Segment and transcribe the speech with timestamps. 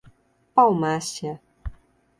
[0.55, 1.39] Palmácia